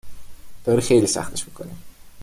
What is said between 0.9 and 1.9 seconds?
سختش می کنی